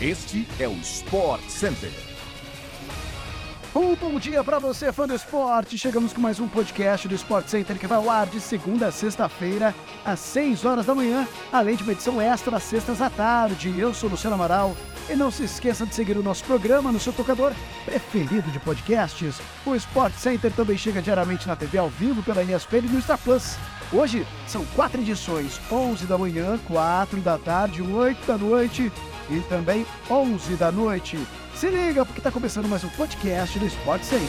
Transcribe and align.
Este 0.00 0.46
é 0.60 0.68
o 0.68 0.74
Sport 0.74 1.42
Center. 1.48 1.90
Um 3.74 3.96
bom 3.96 4.16
dia 4.20 4.44
para 4.44 4.60
você, 4.60 4.92
fã 4.92 5.08
do 5.08 5.14
esporte. 5.14 5.76
Chegamos 5.76 6.12
com 6.12 6.20
mais 6.20 6.38
um 6.38 6.46
podcast 6.46 7.08
do 7.08 7.16
Sport 7.16 7.48
Center 7.48 7.76
que 7.76 7.86
vai 7.88 7.98
ao 7.98 8.08
ar 8.08 8.28
de 8.28 8.40
segunda 8.40 8.86
a 8.86 8.92
sexta-feira, 8.92 9.74
às 10.04 10.20
6 10.20 10.64
horas 10.64 10.86
da 10.86 10.94
manhã, 10.94 11.26
além 11.52 11.74
de 11.74 11.82
uma 11.82 11.90
edição 11.90 12.20
extra 12.20 12.58
às 12.58 12.62
sextas 12.62 13.02
à 13.02 13.10
tarde. 13.10 13.74
Eu 13.76 13.92
sou 13.92 14.08
Luciano 14.08 14.36
Amaral. 14.36 14.76
E 15.10 15.16
não 15.16 15.32
se 15.32 15.42
esqueça 15.42 15.84
de 15.84 15.92
seguir 15.92 16.16
o 16.16 16.22
nosso 16.22 16.44
programa 16.44 16.92
no 16.92 17.00
seu 17.00 17.12
tocador 17.12 17.52
preferido 17.84 18.52
de 18.52 18.60
podcasts. 18.60 19.40
O 19.66 19.74
Sport 19.74 20.14
Center 20.14 20.52
também 20.52 20.78
chega 20.78 21.02
diariamente 21.02 21.48
na 21.48 21.56
TV 21.56 21.76
ao 21.76 21.88
vivo 21.88 22.22
pela 22.22 22.44
ESPN 22.44 22.84
e 22.84 22.88
no 22.88 23.02
Star 23.02 23.18
Plus. 23.18 23.56
Hoje 23.92 24.24
são 24.46 24.64
quatro 24.76 25.00
edições: 25.00 25.58
11 25.72 26.06
da 26.06 26.16
manhã, 26.16 26.56
4 26.68 27.20
da 27.20 27.36
tarde, 27.36 27.82
8 27.82 28.26
da 28.26 28.38
noite 28.38 28.92
e 29.30 29.40
também 29.48 29.86
11 30.10 30.56
da 30.56 30.72
noite. 30.72 31.18
Se 31.54 31.68
liga, 31.68 32.04
porque 32.04 32.20
está 32.20 32.30
começando 32.30 32.68
mais 32.68 32.84
um 32.84 32.88
podcast 32.90 33.58
do 33.58 33.66
Sport 33.66 34.02
Center. 34.02 34.28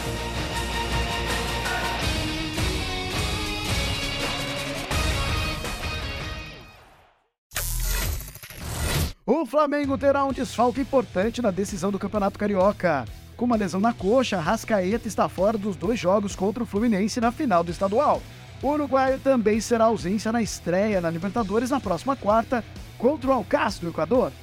O 9.26 9.46
Flamengo 9.46 9.96
terá 9.96 10.26
um 10.26 10.34
desfalque 10.34 10.82
importante 10.82 11.42
na 11.42 11.52
decisão 11.52 11.92
do 11.92 12.00
Campeonato 12.00 12.40
Carioca. 12.40 13.06
Com 13.38 13.46
uma 13.46 13.56
lesão 13.56 13.80
na 13.80 13.94
coxa, 13.94 14.40
Rascaeta 14.40 15.08
está 15.08 15.30
fora 15.30 15.58
dos 15.58 15.76
dois 15.76 16.00
jogos 16.00 16.36
contra 16.36 16.64
o 16.64 16.66
Fluminense 16.66 17.22
na 17.22 17.32
final 17.32 17.64
do 17.64 17.72
estadual. 17.72 18.22
O 18.62 18.68
uruguaio 18.70 19.20
também 19.20 19.62
será 19.62 19.86
ausência 19.86 20.32
na 20.32 20.42
estreia 20.42 21.00
na 21.00 21.10
Libertadores 21.10 21.70
na 21.70 21.80
próxima 21.80 22.16
quarta 22.16 22.66
contra 22.98 23.30
o 23.30 23.34
Alcácer 23.34 23.82
do 23.82 23.90
Equador. 23.90 24.34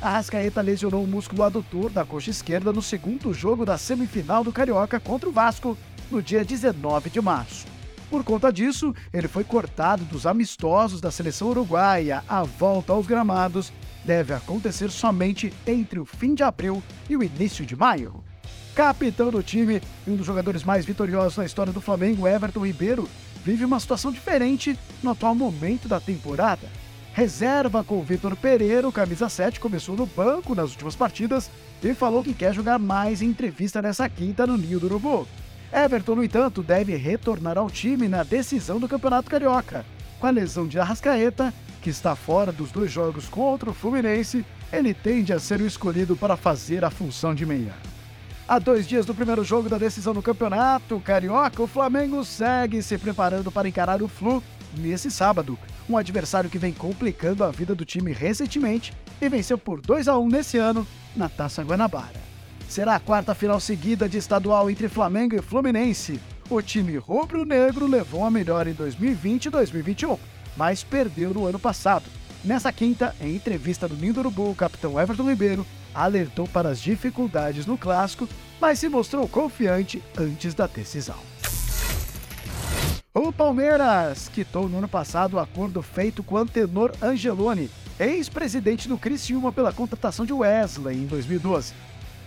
Arrascaeta 0.00 0.62
lesionou 0.62 1.04
o 1.04 1.06
músculo 1.06 1.42
adutor 1.42 1.90
da 1.90 2.06
coxa 2.06 2.30
esquerda 2.30 2.72
no 2.72 2.80
segundo 2.80 3.34
jogo 3.34 3.66
da 3.66 3.76
semifinal 3.76 4.42
do 4.42 4.50
Carioca 4.50 4.98
contra 4.98 5.28
o 5.28 5.32
Vasco, 5.32 5.76
no 6.10 6.22
dia 6.22 6.42
19 6.42 7.10
de 7.10 7.20
março. 7.20 7.66
Por 8.08 8.24
conta 8.24 8.50
disso, 8.50 8.94
ele 9.12 9.28
foi 9.28 9.44
cortado 9.44 10.02
dos 10.04 10.26
amistosos 10.26 11.02
da 11.02 11.10
seleção 11.10 11.48
uruguaia. 11.48 12.24
A 12.26 12.42
volta 12.42 12.94
aos 12.94 13.06
gramados 13.06 13.70
deve 14.02 14.32
acontecer 14.32 14.90
somente 14.90 15.52
entre 15.66 16.00
o 16.00 16.06
fim 16.06 16.34
de 16.34 16.42
abril 16.42 16.82
e 17.08 17.16
o 17.16 17.22
início 17.22 17.66
de 17.66 17.76
maio. 17.76 18.24
Capitão 18.74 19.30
do 19.30 19.42
time 19.42 19.82
e 20.06 20.10
um 20.10 20.16
dos 20.16 20.26
jogadores 20.26 20.64
mais 20.64 20.86
vitoriosos 20.86 21.36
na 21.36 21.44
história 21.44 21.72
do 21.72 21.80
Flamengo, 21.80 22.26
Everton 22.26 22.66
Ribeiro, 22.66 23.06
vive 23.44 23.66
uma 23.66 23.78
situação 23.78 24.10
diferente 24.10 24.78
no 25.02 25.10
atual 25.10 25.34
momento 25.34 25.86
da 25.86 26.00
temporada. 26.00 26.66
Reserva 27.12 27.82
com 27.82 28.02
Vitor 28.02 28.36
Pereira, 28.36 28.86
o 28.86 28.92
camisa 28.92 29.28
7, 29.28 29.58
começou 29.58 29.96
no 29.96 30.06
banco 30.06 30.54
nas 30.54 30.70
últimas 30.70 30.94
partidas 30.94 31.50
e 31.82 31.92
falou 31.92 32.22
que 32.22 32.32
quer 32.32 32.54
jogar 32.54 32.78
mais 32.78 33.20
em 33.20 33.26
entrevista 33.26 33.82
nessa 33.82 34.08
quinta 34.08 34.46
no 34.46 34.56
Ninho 34.56 34.78
do 34.78 34.86
Urubu. 34.86 35.26
Everton, 35.72 36.14
no 36.14 36.24
entanto, 36.24 36.62
deve 36.62 36.94
retornar 36.96 37.58
ao 37.58 37.68
time 37.68 38.06
na 38.06 38.22
decisão 38.22 38.78
do 38.78 38.88
Campeonato 38.88 39.28
Carioca. 39.28 39.84
Com 40.20 40.26
a 40.26 40.30
lesão 40.30 40.68
de 40.68 40.78
Arrascaeta, 40.78 41.52
que 41.82 41.90
está 41.90 42.14
fora 42.14 42.52
dos 42.52 42.70
dois 42.70 42.92
jogos 42.92 43.28
contra 43.28 43.70
o 43.70 43.74
Fluminense, 43.74 44.44
ele 44.72 44.94
tende 44.94 45.32
a 45.32 45.40
ser 45.40 45.60
o 45.60 45.66
escolhido 45.66 46.16
para 46.16 46.36
fazer 46.36 46.84
a 46.84 46.90
função 46.90 47.34
de 47.34 47.44
meia. 47.44 47.74
A 48.46 48.58
dois 48.58 48.86
dias 48.86 49.06
do 49.06 49.14
primeiro 49.14 49.42
jogo 49.42 49.68
da 49.68 49.78
decisão 49.78 50.14
no 50.14 50.22
Campeonato 50.22 51.00
Carioca, 51.00 51.62
o 51.62 51.66
Flamengo 51.66 52.24
segue 52.24 52.82
se 52.82 52.96
preparando 52.98 53.50
para 53.50 53.68
encarar 53.68 54.00
o 54.00 54.08
Flu 54.08 54.42
nesse 54.76 55.10
sábado, 55.10 55.58
um 55.90 55.96
adversário 55.96 56.48
que 56.48 56.58
vem 56.58 56.72
complicando 56.72 57.42
a 57.42 57.50
vida 57.50 57.74
do 57.74 57.84
time 57.84 58.12
recentemente 58.12 58.92
e 59.20 59.28
venceu 59.28 59.58
por 59.58 59.80
2 59.80 60.06
a 60.06 60.16
1 60.16 60.28
nesse 60.28 60.56
ano 60.56 60.86
na 61.16 61.28
Taça 61.28 61.62
Guanabara. 61.62 62.20
Será 62.68 62.94
a 62.94 63.00
quarta 63.00 63.34
final 63.34 63.58
seguida 63.58 64.08
de 64.08 64.16
estadual 64.16 64.70
entre 64.70 64.88
Flamengo 64.88 65.34
e 65.34 65.42
Fluminense. 65.42 66.20
O 66.48 66.62
time 66.62 66.96
rubro-negro 66.96 67.86
levou 67.86 68.24
a 68.24 68.30
melhor 68.30 68.68
em 68.68 68.72
2020 68.72 69.46
e 69.46 69.50
2021, 69.50 70.16
mas 70.56 70.84
perdeu 70.84 71.34
no 71.34 71.46
ano 71.46 71.58
passado. 71.58 72.04
Nessa 72.44 72.72
quinta, 72.72 73.14
em 73.20 73.34
entrevista 73.34 73.88
do 73.88 73.96
Ninho 73.96 74.14
do 74.14 74.20
Urubu, 74.20 74.50
o 74.50 74.54
capitão 74.54 74.98
Everton 74.98 75.28
Ribeiro 75.28 75.66
alertou 75.92 76.46
para 76.46 76.68
as 76.68 76.80
dificuldades 76.80 77.66
no 77.66 77.76
clássico, 77.76 78.28
mas 78.60 78.78
se 78.78 78.88
mostrou 78.88 79.28
confiante 79.28 80.00
antes 80.16 80.54
da 80.54 80.68
decisão. 80.68 81.29
O 83.22 83.30
Palmeiras 83.30 84.30
quitou 84.30 84.66
no 84.66 84.78
ano 84.78 84.88
passado 84.88 85.34
o 85.34 85.38
acordo 85.38 85.82
feito 85.82 86.22
com 86.22 86.38
Antenor 86.38 86.90
Angeloni, 87.02 87.68
ex-presidente 87.98 88.88
do 88.88 88.96
Criciúma 88.96 89.52
pela 89.52 89.74
contratação 89.74 90.24
de 90.24 90.32
Wesley 90.32 90.96
em 90.96 91.06
2012. 91.06 91.74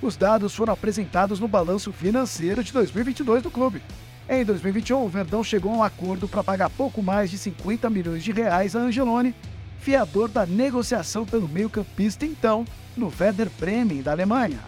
Os 0.04 0.16
dados 0.16 0.54
foram 0.54 0.72
apresentados 0.72 1.40
no 1.40 1.48
balanço 1.48 1.92
financeiro 1.92 2.64
de 2.64 2.72
2022 2.72 3.42
do 3.42 3.50
clube. 3.50 3.82
Em 4.30 4.46
2021, 4.46 5.04
o 5.04 5.10
Verdão 5.10 5.44
chegou 5.44 5.74
a 5.74 5.78
um 5.78 5.84
acordo 5.84 6.28
para 6.28 6.44
pagar 6.44 6.70
pouco 6.70 7.02
mais 7.02 7.32
de 7.32 7.40
50 7.40 7.90
milhões 7.90 8.24
de 8.24 8.32
reais 8.32 8.76
a 8.76 8.82
Angeloni, 8.82 9.34
fiador 9.80 10.30
da 10.30 10.46
negociação 10.46 11.26
pelo 11.26 11.50
meio-campista 11.50 12.24
então 12.24 12.66
no 12.96 13.12
Werder 13.20 13.50
Bremen 13.60 14.04
da 14.04 14.12
Alemanha. 14.12 14.60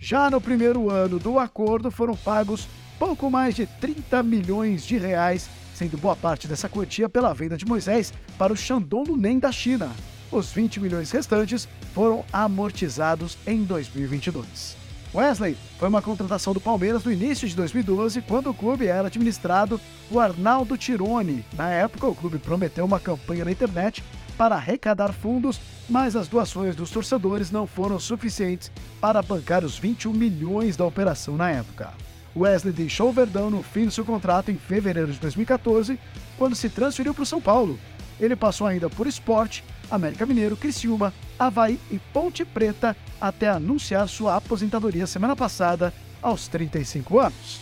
Já 0.00 0.28
no 0.28 0.40
primeiro 0.40 0.90
ano 0.90 1.20
do 1.20 1.38
acordo 1.38 1.88
foram 1.88 2.16
pagos 2.16 2.66
pouco 2.98 3.30
mais 3.30 3.54
de 3.54 3.64
30 3.64 4.24
milhões 4.24 4.84
de 4.84 4.98
reais, 4.98 5.48
sendo 5.78 5.96
boa 5.96 6.16
parte 6.16 6.48
dessa 6.48 6.68
quantia 6.68 7.08
pela 7.08 7.32
venda 7.32 7.56
de 7.56 7.64
Moisés 7.64 8.12
para 8.36 8.52
o 8.52 8.56
Shandong 8.56 9.12
Luneng 9.12 9.38
da 9.38 9.52
China. 9.52 9.92
Os 10.30 10.50
20 10.50 10.80
milhões 10.80 11.12
restantes 11.12 11.68
foram 11.94 12.24
amortizados 12.32 13.38
em 13.46 13.62
2022. 13.62 14.76
Wesley 15.14 15.56
foi 15.78 15.88
uma 15.88 16.02
contratação 16.02 16.52
do 16.52 16.60
Palmeiras 16.60 17.04
no 17.04 17.12
início 17.12 17.48
de 17.48 17.54
2012, 17.54 18.20
quando 18.22 18.50
o 18.50 18.54
clube 18.54 18.88
era 18.88 19.06
administrado 19.06 19.80
por 20.10 20.18
Arnaldo 20.18 20.76
Tironi. 20.76 21.44
Na 21.54 21.70
época, 21.70 22.08
o 22.08 22.14
clube 22.14 22.38
prometeu 22.38 22.84
uma 22.84 23.00
campanha 23.00 23.44
na 23.44 23.52
internet 23.52 24.02
para 24.36 24.56
arrecadar 24.56 25.12
fundos, 25.12 25.60
mas 25.88 26.14
as 26.14 26.28
doações 26.28 26.74
dos 26.76 26.90
torcedores 26.90 27.50
não 27.50 27.66
foram 27.66 27.98
suficientes 27.98 28.70
para 29.00 29.22
bancar 29.22 29.64
os 29.64 29.78
21 29.78 30.12
milhões 30.12 30.76
da 30.76 30.84
operação 30.84 31.36
na 31.36 31.50
época. 31.50 32.07
Wesley 32.36 32.72
deixou 32.72 33.08
o 33.08 33.12
Verdão 33.12 33.50
no 33.50 33.62
fim 33.62 33.84
do 33.84 33.90
seu 33.90 34.04
contrato 34.04 34.50
em 34.50 34.56
fevereiro 34.56 35.12
de 35.12 35.18
2014, 35.18 35.98
quando 36.36 36.54
se 36.54 36.68
transferiu 36.68 37.14
para 37.14 37.22
o 37.22 37.26
São 37.26 37.40
Paulo. 37.40 37.78
Ele 38.20 38.36
passou 38.36 38.66
ainda 38.66 38.90
por 38.90 39.06
Esporte, 39.06 39.64
América 39.90 40.26
Mineiro, 40.26 40.56
Criciúma, 40.56 41.12
Havaí 41.38 41.78
e 41.90 41.98
Ponte 41.98 42.44
Preta 42.44 42.96
até 43.20 43.48
anunciar 43.48 44.08
sua 44.08 44.36
aposentadoria 44.36 45.06
semana 45.06 45.34
passada, 45.34 45.92
aos 46.20 46.48
35 46.48 47.20
anos. 47.20 47.60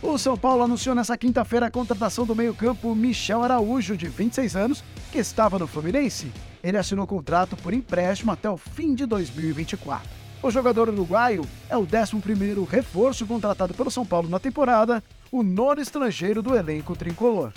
O 0.00 0.18
São 0.18 0.36
Paulo 0.36 0.62
anunciou 0.62 0.94
nessa 0.94 1.16
quinta-feira 1.16 1.66
a 1.66 1.70
contratação 1.70 2.24
do 2.26 2.34
meio-campo 2.34 2.94
Michel 2.94 3.42
Araújo, 3.42 3.96
de 3.96 4.06
26 4.06 4.54
anos, 4.54 4.84
que 5.10 5.18
estava 5.18 5.58
no 5.58 5.66
Fluminense. 5.66 6.30
Ele 6.62 6.76
assinou 6.76 7.06
contrato 7.06 7.56
por 7.56 7.72
empréstimo 7.72 8.30
até 8.30 8.48
o 8.48 8.56
fim 8.56 8.94
de 8.94 9.06
2024. 9.06 10.23
O 10.44 10.50
jogador 10.50 10.90
uruguaio 10.90 11.42
é 11.70 11.76
o 11.78 11.86
11º 11.86 12.68
reforço 12.68 13.26
contratado 13.26 13.72
pelo 13.72 13.90
São 13.90 14.04
Paulo 14.04 14.28
na 14.28 14.38
temporada, 14.38 15.02
o 15.32 15.42
nono 15.42 15.80
estrangeiro 15.80 16.42
do 16.42 16.54
elenco 16.54 16.94
tricolor. 16.94 17.50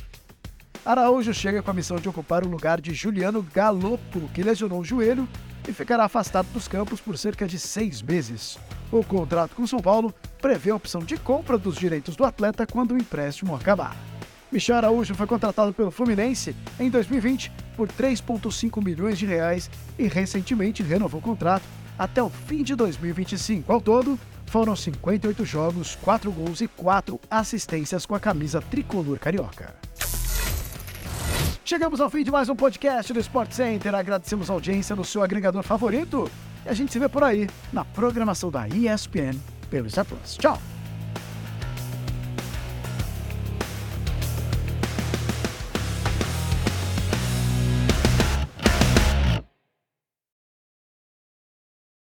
Araújo 0.86 1.34
chega 1.34 1.62
com 1.62 1.70
a 1.70 1.74
missão 1.74 1.98
de 1.98 2.08
ocupar 2.08 2.46
o 2.46 2.50
lugar 2.50 2.80
de 2.80 2.94
Juliano 2.94 3.46
Galopo, 3.54 4.30
que 4.34 4.42
lesionou 4.42 4.80
o 4.80 4.86
joelho 4.86 5.28
e 5.68 5.74
ficará 5.74 6.06
afastado 6.06 6.48
dos 6.54 6.70
campos 6.70 7.02
por 7.02 7.18
cerca 7.18 7.46
de 7.46 7.60
seis 7.60 8.02
meses. 8.02 8.58
O 8.90 9.04
contrato 9.04 9.54
com 9.54 9.68
São 9.68 9.82
Paulo 9.82 10.16
prevê 10.42 10.72
a 10.72 10.76
opção 10.78 11.02
de 11.02 11.18
compra 11.18 11.58
dos 11.58 11.76
direitos 11.76 12.16
do 12.16 12.24
atleta 12.24 12.66
quando 12.66 12.94
o 12.94 12.98
empréstimo 12.98 13.54
acabar. 13.54 13.98
Michel 14.50 14.78
Araújo 14.78 15.14
foi 15.14 15.28
contratado 15.28 15.74
pelo 15.74 15.92
Fluminense 15.92 16.56
em 16.80 16.90
2020 16.90 17.52
por 17.76 17.90
3,5 17.90 18.82
milhões 18.82 19.20
de 19.20 19.26
reais 19.26 19.70
e 20.00 20.08
recentemente 20.08 20.82
renovou 20.82 21.20
o 21.20 21.24
contrato 21.24 21.66
até 21.98 22.22
o 22.22 22.30
fim 22.30 22.64
de 22.64 22.76
2025. 22.76 23.72
Ao 23.72 23.82
todo, 23.82 24.20
foram 24.46 24.76
58 24.76 25.46
jogos, 25.46 25.96
4 26.02 26.32
gols 26.32 26.62
e 26.62 26.68
4 26.68 27.20
assistências 27.30 28.06
com 28.06 28.16
a 28.16 28.20
camisa 28.20 28.62
tricolor 28.62 29.20
carioca. 29.20 29.76
Chegamos 31.64 32.00
ao 32.00 32.10
fim 32.10 32.24
de 32.24 32.32
mais 32.32 32.48
um 32.48 32.56
podcast 32.56 33.12
do 33.12 33.20
Sport 33.20 33.52
Center. 33.52 33.94
Agradecemos 33.94 34.50
a 34.50 34.54
audiência 34.54 34.96
no 34.96 35.04
seu 35.04 35.22
agregador 35.22 35.64
favorito 35.64 36.32
e 36.66 36.70
a 36.70 36.74
gente 36.74 36.94
se 36.94 37.00
vê 37.00 37.10
por 37.10 37.24
aí 37.24 37.50
na 37.74 37.84
programação 37.84 38.50
da 38.50 38.68
ESPN 38.70 39.38
pelo 39.70 39.90
Star 39.90 40.06
Plus. 40.06 40.38
Tchau! 40.38 40.77